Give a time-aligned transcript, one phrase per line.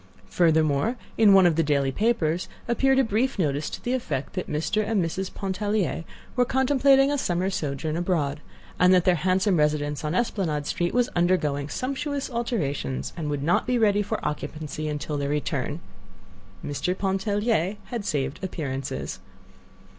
[0.31, 4.49] Furthermore, in one of the daily papers appeared a brief notice to the effect that
[4.49, 4.83] Mr.
[4.83, 5.31] and Mrs.
[5.31, 8.41] Pontellier were contemplating a summer sojourn abroad,
[8.79, 13.67] and that their handsome residence on Esplanade Street was undergoing sumptuous alterations, and would not
[13.67, 15.79] be ready for occupancy until their return.
[16.65, 16.97] Mr.
[16.97, 19.19] Pontellier had saved appearances!